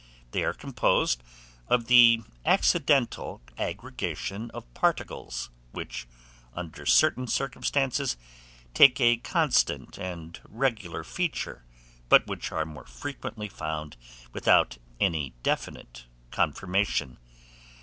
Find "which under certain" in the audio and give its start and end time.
5.73-7.27